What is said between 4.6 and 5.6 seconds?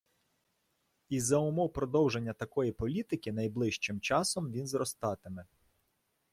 зростатиме.